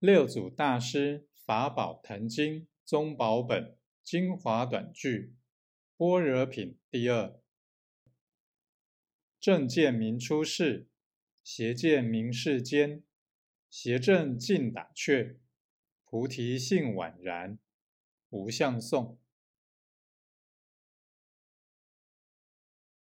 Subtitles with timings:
[0.00, 5.34] 六祖大师《法宝坛经》宗宝本精华短句，
[5.98, 7.38] 般若品第二。
[9.38, 10.88] 正见明出世，
[11.44, 13.02] 邪见明世间。
[13.68, 15.38] 邪正尽打却，
[16.06, 17.58] 菩提性宛然。
[18.30, 19.20] 无相送。